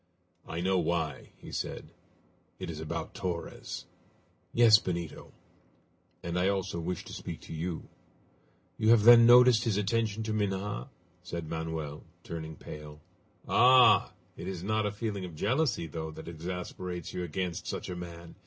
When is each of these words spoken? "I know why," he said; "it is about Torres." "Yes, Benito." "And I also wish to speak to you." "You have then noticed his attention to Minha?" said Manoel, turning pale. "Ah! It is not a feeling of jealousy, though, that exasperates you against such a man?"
"I 0.47 0.61
know 0.61 0.79
why," 0.79 1.29
he 1.37 1.51
said; 1.51 1.91
"it 2.57 2.71
is 2.71 2.79
about 2.79 3.13
Torres." 3.13 3.85
"Yes, 4.51 4.79
Benito." 4.79 5.31
"And 6.23 6.39
I 6.39 6.49
also 6.49 6.79
wish 6.79 7.05
to 7.05 7.13
speak 7.13 7.39
to 7.41 7.53
you." 7.53 7.87
"You 8.79 8.89
have 8.89 9.03
then 9.03 9.27
noticed 9.27 9.63
his 9.63 9.77
attention 9.77 10.23
to 10.23 10.33
Minha?" 10.33 10.89
said 11.21 11.47
Manoel, 11.47 12.03
turning 12.23 12.55
pale. 12.55 12.99
"Ah! 13.47 14.11
It 14.35 14.47
is 14.47 14.63
not 14.63 14.87
a 14.87 14.91
feeling 14.91 15.23
of 15.23 15.35
jealousy, 15.35 15.85
though, 15.85 16.09
that 16.09 16.27
exasperates 16.27 17.13
you 17.13 17.21
against 17.21 17.67
such 17.67 17.87
a 17.87 17.95
man?" 17.95 18.33